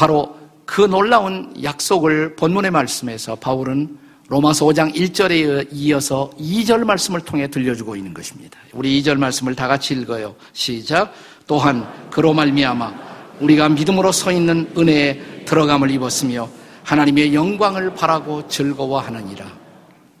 바로 0.00 0.34
그 0.64 0.80
놀라운 0.80 1.52
약속을 1.62 2.34
본문의 2.36 2.70
말씀에서 2.70 3.34
바울은 3.34 3.98
로마서 4.28 4.64
5장 4.64 4.94
1절에 4.94 5.68
이어서 5.72 6.30
2절 6.40 6.84
말씀을 6.84 7.20
통해 7.20 7.48
들려주고 7.48 7.96
있는 7.96 8.14
것입니다. 8.14 8.58
우리 8.72 9.02
2절 9.02 9.18
말씀을 9.18 9.54
다 9.54 9.68
같이 9.68 9.92
읽어요. 9.92 10.36
시작. 10.54 11.12
또한 11.46 11.86
그로 12.08 12.32
말미암아 12.32 12.94
우리가 13.40 13.68
믿음으로 13.68 14.10
서 14.10 14.32
있는 14.32 14.72
은혜에 14.74 15.44
들어감을 15.44 15.90
입었으며 15.90 16.48
하나님의 16.82 17.34
영광을 17.34 17.92
바라고 17.92 18.48
즐거워하느니라. 18.48 19.44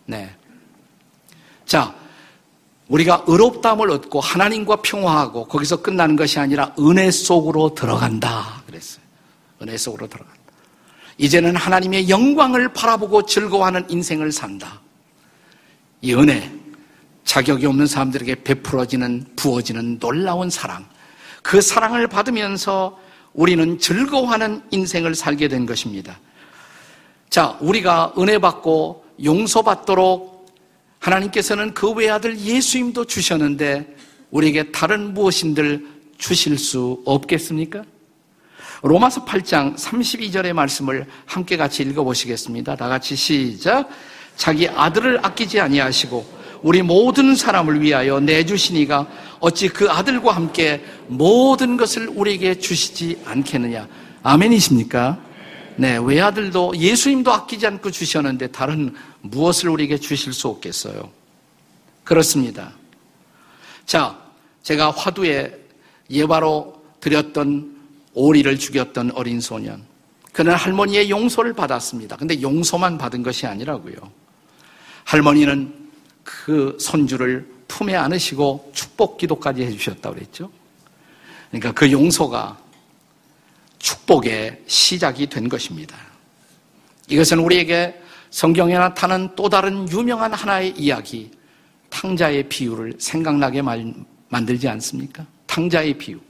네. 0.04 0.30
자, 1.64 1.94
우리가 2.88 3.24
의롭다함을 3.26 3.90
얻고 3.92 4.20
하나님과 4.20 4.82
평화하고 4.82 5.46
거기서 5.46 5.80
끝나는 5.80 6.16
것이 6.16 6.38
아니라 6.38 6.74
은혜 6.78 7.10
속으로 7.10 7.74
들어간다. 7.74 8.62
그랬어요. 8.66 9.09
은혜 9.62 9.76
속으로 9.76 10.06
들어간다. 10.08 10.40
이제는 11.18 11.54
하나님의 11.54 12.08
영광을 12.08 12.72
바라보고 12.72 13.26
즐거워하는 13.26 13.84
인생을 13.90 14.32
산다. 14.32 14.80
이 16.00 16.14
은혜, 16.14 16.50
자격이 17.24 17.66
없는 17.66 17.86
사람들에게 17.86 18.42
베풀어지는, 18.42 19.26
부어지는 19.36 19.98
놀라운 19.98 20.48
사랑. 20.48 20.86
그 21.42 21.60
사랑을 21.60 22.06
받으면서 22.06 22.98
우리는 23.34 23.78
즐거워하는 23.78 24.62
인생을 24.70 25.14
살게 25.14 25.48
된 25.48 25.66
것입니다. 25.66 26.18
자, 27.28 27.56
우리가 27.60 28.14
은혜 28.18 28.38
받고 28.38 29.04
용서받도록 29.22 30.46
하나님께서는 30.98 31.74
그 31.74 31.90
외아들 31.90 32.38
예수님도 32.38 33.04
주셨는데 33.04 33.96
우리에게 34.30 34.72
다른 34.72 35.14
무엇인들 35.14 35.86
주실 36.18 36.58
수 36.58 37.02
없겠습니까? 37.04 37.84
로마서 38.82 39.24
8장 39.24 39.76
32절의 39.76 40.52
말씀을 40.52 41.06
함께 41.26 41.56
같이 41.56 41.82
읽어보시겠습니다. 41.82 42.76
다 42.76 42.88
같이 42.88 43.14
시작. 43.14 43.88
자기 44.36 44.68
아들을 44.68 45.18
아끼지 45.22 45.60
아니하시고 45.60 46.40
우리 46.62 46.82
모든 46.82 47.34
사람을 47.34 47.80
위하여 47.82 48.20
내주시니가 48.20 49.06
어찌 49.40 49.68
그 49.68 49.90
아들과 49.90 50.32
함께 50.32 50.82
모든 51.08 51.76
것을 51.76 52.08
우리에게 52.08 52.54
주시지 52.58 53.20
않겠느냐. 53.24 53.86
아멘이십니까? 54.22 55.18
네, 55.76 55.98
외아들도 55.98 56.76
예수님도 56.76 57.32
아끼지 57.32 57.66
않고 57.66 57.90
주셨는데 57.90 58.48
다른 58.48 58.94
무엇을 59.22 59.70
우리에게 59.70 59.98
주실 59.98 60.32
수 60.32 60.48
없겠어요? 60.48 61.10
그렇습니다. 62.04 62.72
자, 63.86 64.18
제가 64.62 64.90
화두에 64.90 65.58
예바로 66.10 66.82
드렸던 67.00 67.79
오리를 68.14 68.58
죽였던 68.58 69.12
어린 69.12 69.40
소년. 69.40 69.82
그는 70.32 70.54
할머니의 70.54 71.10
용서를 71.10 71.52
받았습니다. 71.52 72.16
근데 72.16 72.40
용서만 72.40 72.98
받은 72.98 73.22
것이 73.22 73.46
아니라고요. 73.46 73.94
할머니는 75.04 75.90
그 76.22 76.76
손주를 76.80 77.48
품에 77.66 77.94
안으시고 77.96 78.70
축복 78.74 79.18
기도까지 79.18 79.62
해주셨다고 79.62 80.14
그랬죠. 80.14 80.50
그러니까 81.50 81.72
그 81.72 81.90
용서가 81.90 82.58
축복의 83.78 84.62
시작이 84.66 85.26
된 85.26 85.48
것입니다. 85.48 85.96
이것은 87.08 87.38
우리에게 87.40 88.00
성경에 88.30 88.74
나타난 88.74 89.34
또 89.34 89.48
다른 89.48 89.90
유명한 89.90 90.32
하나의 90.32 90.74
이야기, 90.76 91.30
탕자의 91.88 92.48
비유를 92.48 92.94
생각나게 92.98 93.62
만들지 94.28 94.68
않습니까? 94.68 95.26
탕자의 95.46 95.94
비유. 95.94 96.20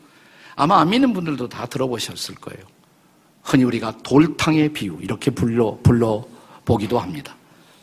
아마 0.56 0.80
안 0.80 0.90
믿는 0.90 1.12
분들도 1.12 1.48
다 1.48 1.66
들어보셨을 1.66 2.34
거예요. 2.36 2.64
흔히 3.42 3.64
우리가 3.64 3.98
돌탕의 4.02 4.72
비유, 4.72 4.98
이렇게 5.00 5.30
불러, 5.30 5.78
불러 5.82 6.24
보기도 6.64 6.98
합니다. 6.98 7.34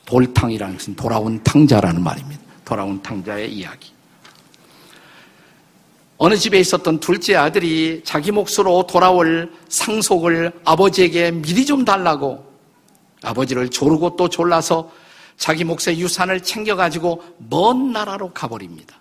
돌탕이라는 0.06 0.77
것은 0.77 0.95
돌아온 0.95 1.43
탕자라는 1.43 2.03
말입니다. 2.03 2.41
돌아온 2.63 3.01
탕자의 3.01 3.51
이야기. 3.51 3.91
어느 6.17 6.36
집에 6.36 6.60
있었던 6.60 6.99
둘째 6.99 7.36
아들이 7.36 8.01
자기 8.03 8.32
몫으로 8.32 8.88
돌아올 8.88 9.51
상속을 9.69 10.51
아버지에게 10.63 11.32
미리 11.32 11.65
좀 11.65 11.86
달라고 11.86 12.43
아버지를 13.21 13.69
조르고 13.69 14.15
또 14.15 14.27
졸라서 14.27 14.91
자기 15.38 15.63
몫의 15.63 15.99
유산을 15.99 16.41
챙겨가지고 16.41 17.23
먼 17.49 17.91
나라로 17.91 18.34
가버립니다. 18.34 18.99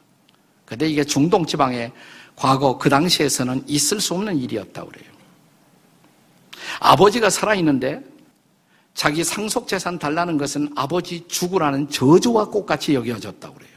근데 0.66 0.88
이게 0.88 1.04
중동 1.04 1.46
지방에 1.46 1.92
과거 2.36 2.76
그 2.78 2.88
당시에서는 2.90 3.64
있을 3.66 4.00
수 4.00 4.14
없는 4.14 4.36
일이었다고 4.36 4.90
그래요. 4.90 5.10
아버지가 6.80 7.30
살아있는데 7.30 8.04
자기 8.94 9.24
상속 9.24 9.68
재산 9.68 9.98
달라는 9.98 10.38
것은 10.38 10.72
아버지 10.76 11.26
죽으라는 11.28 11.88
저주와 11.90 12.46
꽃같이 12.46 12.94
여겨졌다고 12.94 13.54
그래요. 13.54 13.76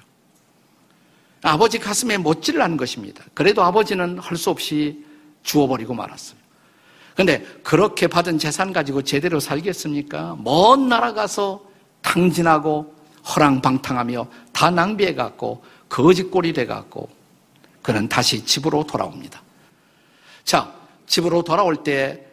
아버지 1.42 1.80
가슴에 1.80 2.18
못질을 2.18 2.62
한 2.62 2.76
것입니다. 2.78 3.24
그래도 3.34 3.64
아버지는 3.64 4.20
할 4.20 4.38
수 4.38 4.50
없이 4.50 5.06
주워버리고 5.44 5.94
말았어요. 5.94 6.38
근데 7.16 7.46
그렇게 7.64 8.08
받은 8.08 8.38
재산 8.38 8.72
가지고 8.72 9.02
제대로 9.02 9.40
살겠습니까? 9.40 10.38
먼 10.40 10.90
나라 10.90 11.14
가서 11.14 11.64
탕진하고 12.02 12.94
허랑방탕하며 13.28 14.28
다 14.54 14.70
낭비해갖고 14.70 15.64
거짓골이 15.90 16.54
돼갖고 16.54 17.10
그는 17.82 18.08
다시 18.08 18.44
집으로 18.44 18.84
돌아옵니다. 18.86 19.42
자, 20.44 20.74
집으로 21.08 21.44
돌아올 21.44 21.84
때 21.84 22.26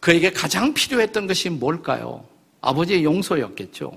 그에게 0.00 0.30
가장 0.30 0.74
필요했던 0.74 1.26
것이 1.26 1.50
뭘까요? 1.50 2.24
아버지의 2.60 3.04
용서였겠죠. 3.04 3.92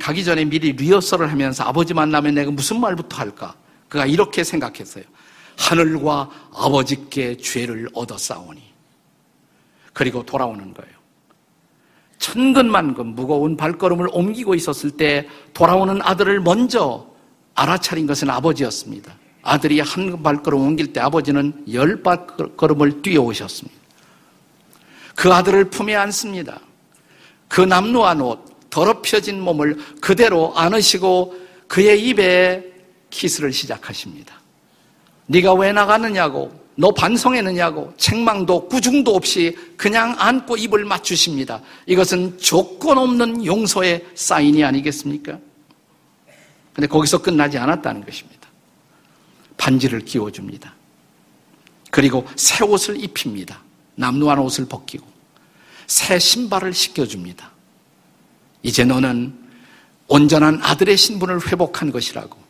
가기 0.00 0.24
전에 0.24 0.44
미리 0.44 0.72
리허설을 0.72 1.30
하면서 1.30 1.64
아버지 1.64 1.92
만나면 1.92 2.34
내가 2.34 2.50
무슨 2.50 2.80
말부터 2.80 3.16
할까? 3.16 3.54
그가 3.88 4.06
이렇게 4.06 4.42
생각했어요. 4.42 5.04
하늘과 5.58 6.30
아버지께 6.54 7.36
죄를 7.36 7.88
얻어 7.94 8.16
싸우니. 8.16 8.62
그리고 9.92 10.24
돌아오는 10.24 10.74
거예요. 10.74 10.94
천근만근 12.18 13.14
무거운 13.14 13.56
발걸음을 13.56 14.08
옮기고 14.10 14.54
있었을 14.54 14.92
때 14.92 15.28
돌아오는 15.52 16.00
아들을 16.02 16.40
먼저 16.40 17.06
알아차린 17.54 18.06
것은 18.06 18.30
아버지였습니다. 18.30 19.14
아들이 19.44 19.78
한 19.80 20.22
발걸음 20.22 20.60
옮길 20.60 20.92
때 20.92 21.00
아버지는 21.00 21.64
열 21.72 22.02
발걸음을 22.02 23.02
뛰어오셨습니다. 23.02 23.78
그 25.14 25.32
아들을 25.32 25.66
품에 25.70 25.94
안습니다. 25.94 26.60
그 27.46 27.60
남루한 27.60 28.20
옷, 28.22 28.70
더럽혀진 28.70 29.40
몸을 29.40 29.78
그대로 30.00 30.56
안으시고 30.56 31.36
그의 31.68 32.08
입에 32.08 32.72
키스를 33.10 33.52
시작하십니다. 33.52 34.34
네가 35.26 35.54
왜 35.54 35.72
나갔느냐고, 35.72 36.50
너 36.74 36.90
반성했느냐고, 36.90 37.92
책망도 37.96 38.68
꾸중도 38.68 39.14
없이 39.14 39.56
그냥 39.76 40.16
안고 40.18 40.56
입을 40.56 40.84
맞추십니다. 40.84 41.60
이것은 41.86 42.38
조건 42.38 42.98
없는 42.98 43.44
용서의 43.44 44.04
사인이 44.14 44.64
아니겠습니까? 44.64 45.38
근데 46.72 46.88
거기서 46.88 47.22
끝나지 47.22 47.56
않았다는 47.56 48.04
것입니다. 48.04 48.43
반지를 49.64 50.00
끼워줍니다. 50.00 50.74
그리고 51.90 52.26
새 52.36 52.62
옷을 52.64 53.02
입힙니다. 53.02 53.62
남루한 53.94 54.38
옷을 54.40 54.66
벗기고 54.66 55.06
새 55.86 56.18
신발을 56.18 56.74
씻겨줍니다. 56.74 57.50
이제 58.62 58.84
너는 58.84 59.34
온전한 60.06 60.60
아들의 60.62 60.98
신분을 60.98 61.50
회복한 61.50 61.92
것이라고. 61.92 62.43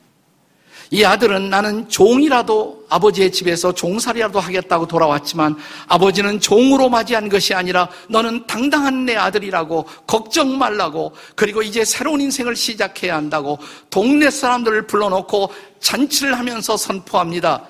이 0.90 1.04
아들은 1.04 1.50
나는 1.50 1.88
종이라도 1.88 2.86
아버지의 2.88 3.32
집에서 3.32 3.72
종살이라도 3.72 4.38
하겠다고 4.38 4.86
돌아왔지만 4.86 5.56
아버지는 5.88 6.40
종으로 6.40 6.88
맞이한 6.88 7.28
것이 7.28 7.54
아니라 7.54 7.88
너는 8.08 8.46
당당한 8.46 9.04
내 9.04 9.16
아들이라고 9.16 9.84
걱정 10.06 10.56
말라고 10.58 11.12
그리고 11.34 11.62
이제 11.62 11.84
새로운 11.84 12.20
인생을 12.20 12.54
시작해야 12.54 13.16
한다고 13.16 13.58
동네 13.90 14.30
사람들을 14.30 14.86
불러놓고 14.86 15.50
잔치를 15.80 16.38
하면서 16.38 16.76
선포합니다. 16.76 17.66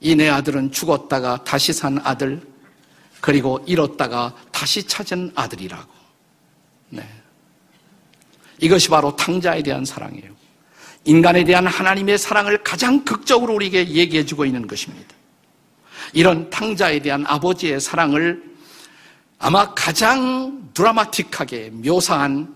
이 0.00 0.14
내 0.14 0.28
아들은 0.28 0.72
죽었다가 0.72 1.44
다시 1.44 1.72
산 1.72 2.00
아들 2.02 2.40
그리고 3.20 3.62
잃었다가 3.66 4.34
다시 4.50 4.82
찾은 4.82 5.32
아들이라고. 5.34 5.92
네. 6.88 7.06
이것이 8.60 8.88
바로 8.88 9.14
탕자에 9.14 9.62
대한 9.62 9.84
사랑이에요. 9.84 10.39
인간에 11.04 11.44
대한 11.44 11.66
하나님의 11.66 12.18
사랑을 12.18 12.62
가장 12.62 13.04
극적으로 13.04 13.54
우리에게 13.54 13.88
얘기해 13.88 14.24
주고 14.24 14.44
있는 14.44 14.66
것입니다. 14.66 15.14
이런 16.12 16.50
탕자에 16.50 17.00
대한 17.00 17.24
아버지의 17.26 17.80
사랑을 17.80 18.42
아마 19.38 19.72
가장 19.74 20.70
드라마틱하게 20.74 21.70
묘사한 21.72 22.54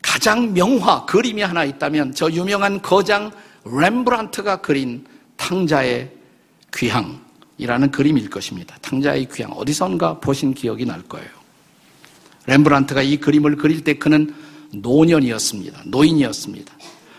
가장 0.00 0.52
명화 0.52 1.06
그림이 1.06 1.42
하나 1.42 1.64
있다면 1.64 2.14
저 2.14 2.30
유명한 2.30 2.80
거장 2.82 3.30
렘브란트가 3.64 4.60
그린 4.60 5.06
탕자의 5.36 6.10
귀향이라는 6.74 7.90
그림일 7.90 8.30
것입니다. 8.30 8.76
탕자의 8.82 9.28
귀향 9.32 9.52
어디선가 9.52 10.20
보신 10.20 10.54
기억이 10.54 10.84
날 10.84 11.02
거예요. 11.02 11.28
렘브란트가 12.46 13.02
이 13.02 13.16
그림을 13.18 13.56
그릴 13.56 13.84
때 13.84 13.94
그는 13.94 14.34
노년이었습니다. 14.72 15.82
노인이었습니다. 15.86 16.72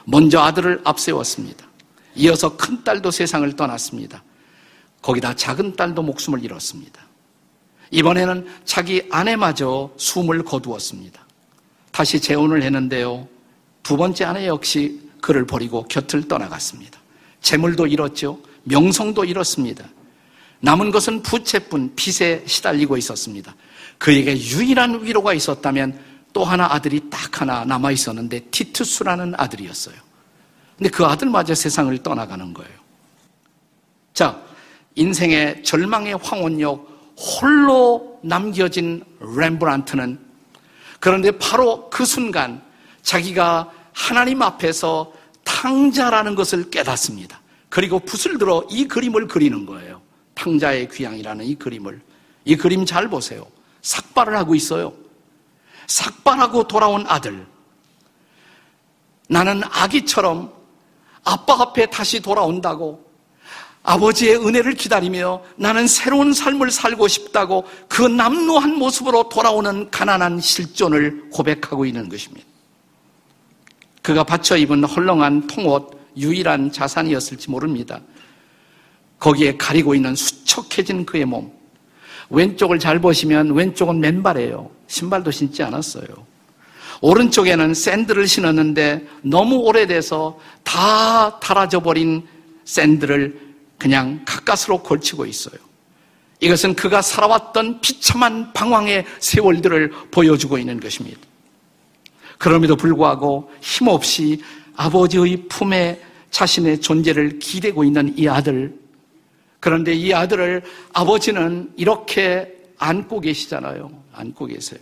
먼저 0.05 0.39
아들을 0.39 0.81
앞세웠습니다. 0.83 1.65
이어서 2.15 2.55
큰 2.57 2.83
딸도 2.83 3.11
세상을 3.11 3.55
떠났습니다. 3.55 4.23
거기다 5.01 5.35
작은 5.35 5.75
딸도 5.75 6.01
목숨을 6.01 6.43
잃었습니다. 6.43 7.01
이번에는 7.91 8.47
자기 8.65 9.03
아내마저 9.11 9.91
숨을 9.97 10.43
거두었습니다. 10.43 11.21
다시 11.91 12.19
재혼을 12.19 12.63
했는데요. 12.63 13.27
두 13.83 13.97
번째 13.97 14.25
아내 14.25 14.47
역시 14.47 14.99
그를 15.21 15.45
버리고 15.45 15.85
곁을 15.87 16.27
떠나갔습니다. 16.27 16.99
재물도 17.41 17.87
잃었죠. 17.87 18.39
명성도 18.63 19.25
잃었습니다. 19.25 19.85
남은 20.61 20.91
것은 20.91 21.21
부채뿐 21.21 21.93
빚에 21.95 22.43
시달리고 22.45 22.97
있었습니다. 22.97 23.53
그에게 23.97 24.35
유일한 24.37 25.03
위로가 25.03 25.33
있었다면 25.33 25.99
또 26.33 26.43
하나 26.43 26.65
아들이 26.65 27.09
딱 27.09 27.41
하나 27.41 27.63
남아 27.63 27.91
있었는데 27.91 28.39
티투스라는 28.51 29.35
아들이었어요. 29.37 29.95
근데 30.77 30.89
그 30.89 31.05
아들마저 31.05 31.53
세상을 31.53 31.95
떠나가는 32.01 32.53
거예요. 32.53 32.73
자, 34.13 34.41
인생의 34.95 35.63
절망의 35.63 36.17
황혼역 36.21 37.13
홀로 37.17 38.19
남겨진 38.23 39.03
렘브란트는 39.19 40.19
그런데 40.99 41.31
바로 41.31 41.89
그 41.89 42.05
순간 42.05 42.61
자기가 43.01 43.71
하나님 43.91 44.41
앞에서 44.41 45.13
탕자라는 45.43 46.35
것을 46.35 46.69
깨닫습니다. 46.69 47.41
그리고 47.69 47.99
붓을 47.99 48.37
들어 48.37 48.65
이 48.69 48.87
그림을 48.87 49.27
그리는 49.27 49.65
거예요. 49.65 50.01
탕자의 50.35 50.89
귀향이라는 50.89 51.45
이 51.45 51.55
그림을. 51.55 52.01
이 52.45 52.55
그림 52.55 52.85
잘 52.85 53.07
보세요. 53.07 53.45
삭발을 53.81 54.35
하고 54.37 54.55
있어요. 54.55 54.93
삭발하고 55.87 56.67
돌아온 56.67 57.05
아들. 57.07 57.45
나는 59.29 59.61
아기처럼 59.63 60.53
아빠 61.23 61.61
앞에 61.61 61.87
다시 61.87 62.19
돌아온다고 62.19 63.03
아버지의 63.83 64.37
은혜를 64.37 64.75
기다리며 64.75 65.43
나는 65.57 65.87
새로운 65.87 66.33
삶을 66.33 66.71
살고 66.71 67.07
싶다고 67.07 67.65
그 67.89 68.01
남루한 68.01 68.75
모습으로 68.75 69.27
돌아오는 69.29 69.89
가난한 69.91 70.39
실존을 70.39 71.29
고백하고 71.31 71.85
있는 71.85 72.07
것입니다. 72.07 72.47
그가 74.01 74.23
받쳐 74.23 74.57
입은 74.57 74.83
헐렁한 74.85 75.47
통옷 75.47 76.03
유일한 76.15 76.71
자산이었을지 76.71 77.49
모릅니다. 77.49 77.99
거기에 79.19 79.57
가리고 79.57 79.95
있는 79.95 80.15
수척해진 80.15 81.05
그의 81.05 81.25
몸. 81.25 81.51
왼쪽을 82.29 82.79
잘 82.79 82.99
보시면 82.99 83.51
왼쪽은 83.53 83.99
맨발이에요. 83.99 84.69
신발도 84.88 85.31
신지 85.31 85.63
않았어요. 85.63 86.05
오른쪽에는 87.01 87.73
샌들을 87.73 88.27
신었는데 88.27 89.05
너무 89.23 89.57
오래돼서 89.57 90.39
다 90.63 91.39
닳아져 91.39 91.81
버린 91.81 92.25
샌들을 92.65 93.39
그냥 93.77 94.21
가까스로 94.25 94.81
걸치고 94.81 95.25
있어요. 95.25 95.55
이것은 96.39 96.75
그가 96.75 97.01
살아왔던 97.01 97.81
비참한 97.81 98.53
방황의 98.53 99.05
세월들을 99.19 99.91
보여주고 100.12 100.57
있는 100.57 100.79
것입니다. 100.79 101.19
그럼에도 102.38 102.75
불구하고 102.75 103.51
힘없이 103.62 104.41
아버지의 104.75 105.47
품에 105.49 106.01
자신의 106.31 106.81
존재를 106.81 107.39
기대고 107.39 107.83
있는 107.83 108.13
이 108.17 108.27
아들. 108.27 108.73
그런데 109.63 109.93
이 109.93 110.13
아들을 110.13 110.62
아버지는 110.91 111.71
이렇게 111.78 112.54
안고 112.80 113.21
계시잖아요. 113.21 113.89
안고 114.12 114.47
계세요. 114.47 114.82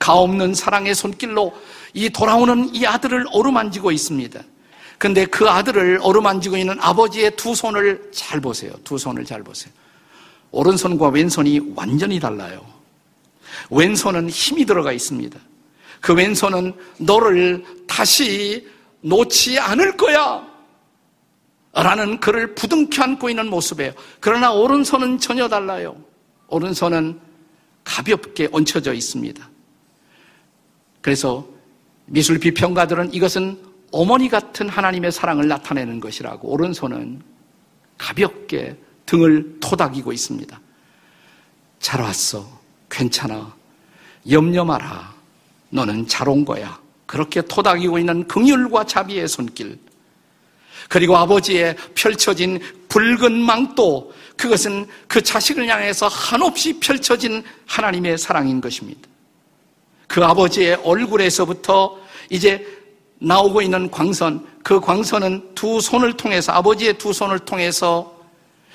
가없는 0.00 0.52
사랑의 0.52 0.96
손길로 0.96 1.54
이 1.94 2.10
돌아오는 2.10 2.74
이 2.74 2.84
아들을 2.84 3.26
어루만지고 3.30 3.92
있습니다. 3.92 4.40
근데 4.98 5.26
그 5.26 5.48
아들을 5.48 6.00
어루만지고 6.02 6.56
있는 6.56 6.76
아버지의 6.80 7.36
두 7.36 7.54
손을 7.54 8.10
잘 8.12 8.40
보세요. 8.40 8.72
두 8.82 8.98
손을 8.98 9.24
잘 9.24 9.44
보세요. 9.44 9.72
오른손과 10.50 11.10
왼손이 11.10 11.74
완전히 11.76 12.18
달라요. 12.18 12.66
왼손은 13.70 14.28
힘이 14.28 14.66
들어가 14.66 14.90
있습니다. 14.90 15.38
그 16.00 16.14
왼손은 16.14 16.74
너를 16.98 17.64
다시 17.86 18.66
놓지 19.02 19.60
않을 19.60 19.96
거야. 19.96 20.55
라는 21.82 22.18
그를 22.20 22.54
부둥켜 22.54 23.02
안고 23.02 23.28
있는 23.28 23.50
모습이에요. 23.50 23.92
그러나 24.18 24.50
오른손은 24.50 25.18
전혀 25.18 25.46
달라요. 25.46 25.94
오른손은 26.48 27.20
가볍게 27.84 28.48
얹혀져 28.50 28.94
있습니다. 28.94 29.48
그래서 31.02 31.46
미술 32.06 32.38
비평가들은 32.38 33.12
이것은 33.12 33.60
어머니 33.92 34.28
같은 34.28 34.68
하나님의 34.68 35.12
사랑을 35.12 35.48
나타내는 35.48 36.00
것이라고 36.00 36.48
오른손은 36.48 37.20
가볍게 37.98 38.76
등을 39.04 39.58
토닥이고 39.60 40.12
있습니다. 40.12 40.60
잘 41.78 42.00
왔어. 42.00 42.58
괜찮아. 42.90 43.54
염려 44.30 44.64
마라. 44.64 45.14
너는 45.70 46.08
잘 46.08 46.26
온 46.28 46.44
거야. 46.44 46.80
그렇게 47.04 47.42
토닥이고 47.42 47.98
있는 47.98 48.26
긍휼과 48.26 48.84
자비의 48.84 49.28
손길. 49.28 49.78
그리고 50.88 51.16
아버지의 51.16 51.76
펼쳐진 51.94 52.60
붉은 52.88 53.32
망토. 53.32 54.12
그것은 54.36 54.86
그 55.08 55.22
자식을 55.22 55.66
향해서 55.68 56.08
한없이 56.08 56.78
펼쳐진 56.78 57.42
하나님의 57.66 58.18
사랑인 58.18 58.60
것입니다. 58.60 59.00
그 60.06 60.24
아버지의 60.24 60.80
얼굴에서부터 60.84 61.98
이제 62.30 62.66
나오고 63.18 63.62
있는 63.62 63.90
광선, 63.90 64.46
그 64.62 64.80
광선은 64.80 65.54
두 65.54 65.80
손을 65.80 66.12
통해서, 66.14 66.52
아버지의 66.52 66.98
두 66.98 67.12
손을 67.12 67.38
통해서 67.40 68.14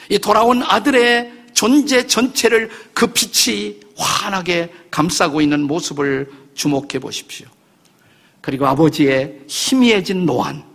이 0.09 0.17
돌아온 0.17 0.63
아들의 0.63 1.31
존재 1.53 2.07
전체를 2.07 2.69
그 2.93 3.07
빛이 3.07 3.79
환하게 3.95 4.73
감싸고 4.89 5.41
있는 5.41 5.61
모습을 5.63 6.31
주목해 6.55 6.99
보십시오. 6.99 7.47
그리고 8.41 8.65
아버지의 8.65 9.41
희미해진 9.47 10.25
노안. 10.25 10.70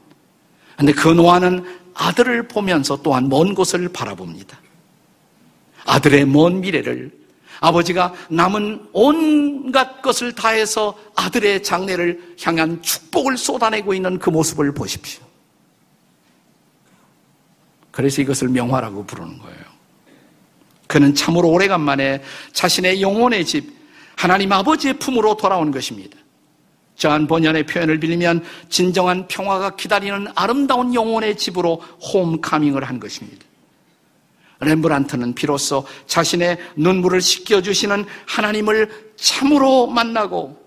근데 0.77 0.93
그 0.93 1.09
노안은 1.09 1.65
아들을 1.95 2.49
보면서 2.49 3.01
또한 3.03 3.29
먼 3.29 3.55
곳을 3.55 3.89
바라봅니다. 3.89 4.61
아들의 5.87 6.27
먼 6.27 6.61
미래를 6.61 7.11
아버지가 7.61 8.12
남은 8.29 8.89
온갖 8.93 10.03
것을 10.03 10.35
다해서 10.35 10.99
아들의 11.15 11.62
장례를 11.62 12.37
향한 12.43 12.83
축복을 12.83 13.39
쏟아내고 13.39 13.95
있는 13.95 14.19
그 14.19 14.29
모습을 14.29 14.75
보십시오. 14.75 15.25
그래서 17.91 18.21
이것을 18.21 18.49
명화라고 18.49 19.07
부르는 19.07 19.39
거예요. 19.39 19.65
그는 20.87 21.15
참으로 21.15 21.49
오래간만에 21.49 22.23
자신의 22.53 23.01
영혼의 23.01 23.45
집, 23.47 23.73
하나님 24.17 24.53
아버지의 24.53 24.99
품으로 24.99 25.37
돌아온 25.37 25.71
것입니다. 25.71 26.19
저한 26.97 27.27
본연의 27.27 27.67
표현을 27.67 28.01
빌리면 28.01 28.45
진정한 28.69 29.27
평화가 29.29 29.77
기다리는 29.77 30.27
아름다운 30.35 30.95
영혼의 30.95 31.37
집으로 31.37 31.83
홈카밍을 32.13 32.85
한 32.85 32.99
것입니다. 32.99 33.45
렘브란트는 34.61 35.35
비로소 35.35 35.87
자신의 36.07 36.59
눈물을 36.77 37.21
씻겨주시는 37.21 38.07
하나님을 38.27 39.13
참으로 39.17 39.87
만나고 39.87 40.65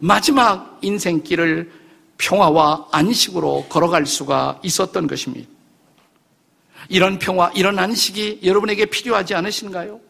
마지막 0.00 0.78
인생길을 0.82 1.70
평화와 2.18 2.88
안식으로 2.90 3.66
걸어갈 3.68 4.06
수가 4.06 4.60
있었던 4.62 5.06
것입니다. 5.06 5.48
이런 6.88 7.18
평화, 7.18 7.50
이런 7.54 7.78
안식이 7.78 8.40
여러분에게 8.42 8.86
필요하지 8.86 9.34
않으신가요? 9.34 10.00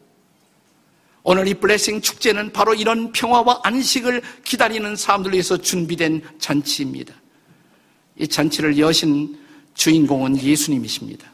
오늘 1.29 1.45
이 1.45 1.53
블레싱 1.55 1.99
축제는 1.99 2.53
바로 2.53 2.73
이런 2.73 3.11
평화와 3.11 3.59
안식을 3.61 4.21
기다리는 4.45 4.95
사람들 4.95 5.33
위해서 5.33 5.57
준비된 5.57 6.21
잔치입니다. 6.39 7.13
이 8.15 8.25
잔치를 8.25 8.79
여신 8.79 9.37
주인공은 9.73 10.41
예수님이십니다. 10.41 11.29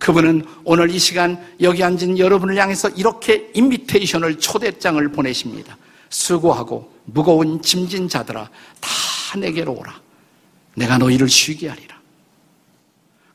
그분은 0.00 0.44
오늘 0.64 0.90
이 0.90 0.98
시간 0.98 1.40
여기 1.60 1.84
앉은 1.84 2.18
여러분을 2.18 2.56
향해서 2.56 2.88
이렇게 2.90 3.48
인비테이션을 3.54 4.40
초대장을 4.40 5.12
보내십니다. 5.12 5.78
수고하고 6.08 6.92
무거운 7.04 7.62
짐진 7.62 8.08
자들아 8.08 8.50
다 8.80 9.38
내게로 9.38 9.72
오라. 9.72 10.00
내가 10.74 10.98
너희를 10.98 11.28
쉬게 11.28 11.68
하리라. 11.68 11.95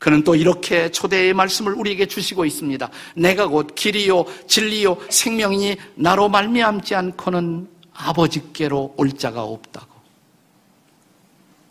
그는 0.02 0.24
또 0.24 0.34
이렇게 0.34 0.90
초대의 0.90 1.36
말씀을 1.36 1.74
우리에게 1.74 2.08
주시고 2.08 2.44
있습니다. 2.44 2.90
내가 3.16 3.46
곧 3.46 3.76
길이요 3.76 4.26
진리요 4.48 4.98
생명이니 5.10 5.78
나로 5.94 6.28
말미암지 6.28 6.96
않고는 6.96 7.70
아버지께로 7.94 8.96
올 8.98 9.12
자가 9.12 9.44
없다고. 9.44 9.92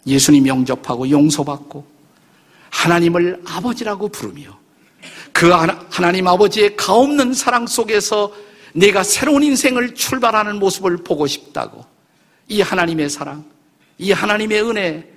예수님 0.07 0.47
영접하고 0.47 1.11
용서받고 1.11 1.85
하나님을 2.71 3.43
아버지라고 3.45 4.09
부르며 4.11 4.57
그 5.33 5.51
하나님 5.51 6.29
아버지의 6.29 6.77
가없는 6.77 7.35
사랑 7.35 7.67
속에서 7.67 8.33
내가 8.73 9.03
새로운 9.03 9.43
인생을 9.43 9.97
출발하는 9.97 10.61
모습을 10.61 10.99
보고 10.99 11.27
싶다고 11.27 11.85
이 12.47 12.61
하나님의 12.61 13.11
사랑, 13.11 13.45
이 13.99 14.13
하나님의 14.13 14.63
은혜, 14.63 15.13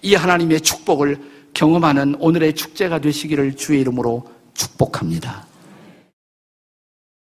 이 0.00 0.14
하나님의 0.14 0.60
축복을 0.60 1.31
경험하는 1.54 2.16
오늘의 2.18 2.54
축제가 2.54 3.00
되시기를 3.00 3.56
주의 3.56 3.80
이름으로 3.80 4.24
축복합니다. 4.54 5.51